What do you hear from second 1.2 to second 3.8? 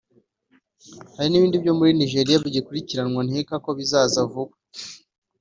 n’ibindi byo muri Nigeria bigikurikiranwa nkeka ko